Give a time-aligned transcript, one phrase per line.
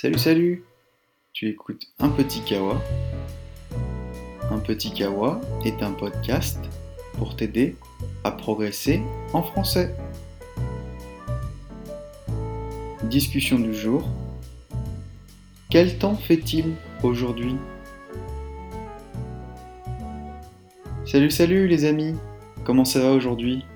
[0.00, 0.64] Salut, salut
[1.34, 2.80] Tu écoutes Un Petit Kawa.
[4.50, 6.58] Un Petit Kawa est un podcast
[7.18, 7.76] pour t'aider
[8.24, 9.02] à progresser
[9.34, 9.94] en français.
[13.02, 14.08] Discussion du jour.
[15.68, 17.56] Quel temps fait-il aujourd'hui?
[21.04, 22.14] Salut, salut les amis
[22.64, 23.66] Comment ça va aujourd'hui?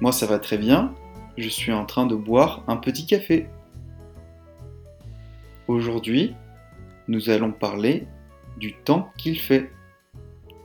[0.00, 0.94] Moi ça va très bien.
[1.36, 3.48] Je suis en train de boire un petit café.
[5.68, 6.34] Aujourd'hui,
[7.08, 8.06] nous allons parler
[8.56, 9.70] du temps qu'il fait,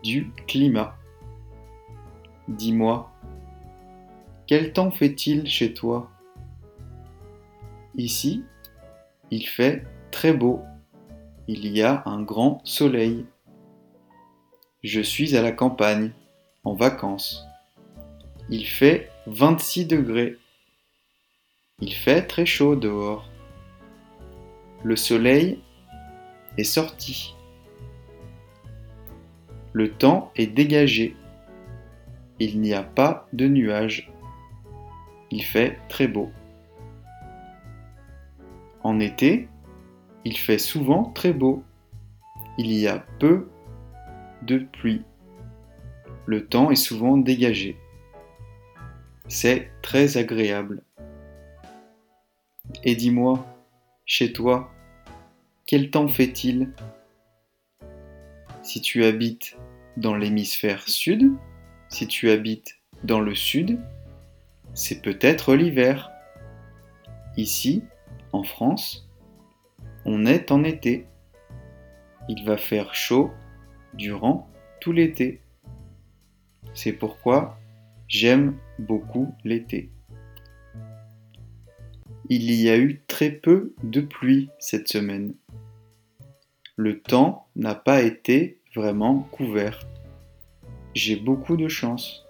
[0.02, 0.96] du climat.
[2.48, 3.12] Dis-moi,
[4.48, 6.10] quel temps fait-il chez toi?
[7.96, 8.46] Ici,
[9.30, 10.62] il fait très beau.
[11.50, 13.26] Il y a un grand soleil.
[14.86, 16.12] Je suis à la campagne,
[16.64, 17.46] en vacances.
[18.50, 20.38] Il fait 26 degrés.
[21.82, 23.28] Il fait très chaud dehors.
[24.84, 25.60] Le soleil
[26.58, 27.36] est sorti.
[29.72, 31.16] Le temps est dégagé.
[32.40, 34.12] Il n'y a pas de nuages.
[35.32, 36.32] Il fait très beau.
[38.84, 39.48] En été,
[40.26, 41.64] il fait souvent très beau.
[42.58, 43.48] Il y a peu
[44.42, 45.04] de pluie.
[46.26, 47.78] Le temps est souvent dégagé.
[49.28, 50.84] C'est très agréable.
[52.84, 53.46] Et dis-moi,
[54.06, 54.72] chez toi,
[55.66, 56.72] quel temps fait-il?
[58.62, 59.58] Si tu habites
[59.98, 61.32] dans l'hémisphère sud,
[61.90, 63.80] si tu habites dans le sud,
[64.74, 66.12] c'est peut-être l'hiver.
[67.38, 67.84] Ici,
[68.32, 69.10] en France,
[70.06, 71.08] on est en été.
[72.28, 73.32] Il va faire chaud
[73.94, 74.50] durant
[74.82, 75.42] tout l'été.
[76.74, 77.60] C'est pourquoi
[78.08, 79.92] j'aime beaucoup l'été.
[82.30, 85.34] Il y a eu très peu de pluie cette semaine.
[86.78, 89.86] Le temps n'a pas été vraiment couvert.
[90.96, 92.26] J'ai beaucoup de chance.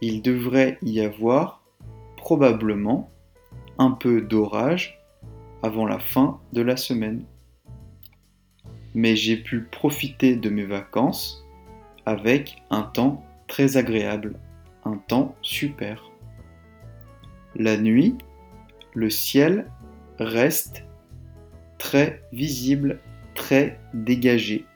[0.00, 1.62] Il devrait y avoir
[2.16, 3.10] probablement
[3.78, 5.00] un peu d'orage
[5.62, 7.24] avant la fin de la semaine.
[8.94, 11.46] Mais j'ai pu profiter de mes vacances
[12.06, 14.36] avec un temps très agréable,
[14.84, 16.05] un temps super.
[17.58, 18.18] La nuit,
[18.92, 19.70] le ciel
[20.18, 20.84] reste
[21.78, 23.00] très visible,
[23.34, 24.66] très dégagé.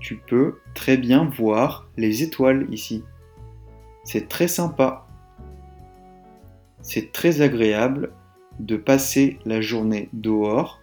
[0.00, 3.04] Tu peux très bien voir les étoiles ici.
[4.02, 5.06] C'est très sympa.
[6.82, 8.14] C'est très agréable
[8.58, 10.80] de passer la journée dehors,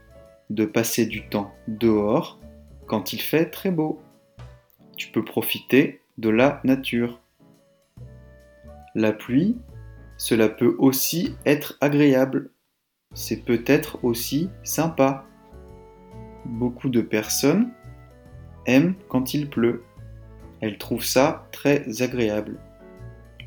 [0.49, 2.39] de passer du temps dehors
[2.85, 3.99] quand il fait très beau.
[4.95, 7.19] Tu peux profiter de la nature.
[8.95, 9.57] La pluie
[10.17, 12.51] cela peut aussi être agréable.
[13.13, 15.25] C'est peut-être aussi sympa.
[16.45, 17.71] Beaucoup de personnes
[18.65, 19.83] aiment quand il pleut.
[20.59, 22.59] Elles trouvent ça très agréable.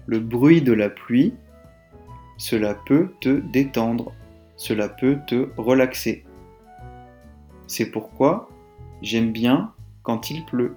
[0.06, 1.34] Le bruit de la pluie,
[2.38, 4.12] cela peut te détendre,
[4.56, 6.24] cela peut te relaxer.
[7.66, 8.48] C'est pourquoi
[9.02, 10.74] j'aime bien quand il pleut.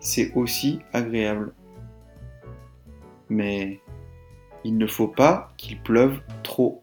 [0.00, 1.54] C'est aussi agréable.
[3.28, 3.80] Mais
[4.64, 6.82] il ne faut pas qu'il pleuve trop.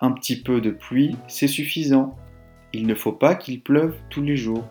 [0.00, 2.16] Un petit peu de pluie, c'est suffisant.
[2.72, 4.64] Il ne faut pas qu'il pleuve tous les jours.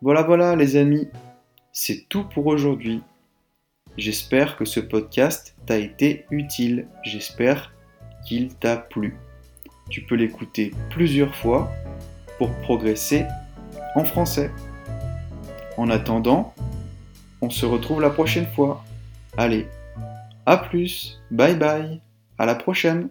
[0.00, 1.08] Voilà, voilà les amis,
[1.72, 3.02] c'est tout pour aujourd'hui.
[3.96, 6.86] J'espère que ce podcast t'a été utile.
[7.02, 7.74] J'espère
[8.24, 9.16] qu'il t'a plu.
[9.90, 11.72] Tu peux l'écouter plusieurs fois
[12.38, 13.24] pour progresser
[13.96, 14.52] en français.
[15.76, 16.54] En attendant,
[17.40, 18.84] on se retrouve la prochaine fois.
[19.40, 19.68] Allez,
[20.46, 22.02] à plus, bye bye,
[22.38, 23.08] à la prochaine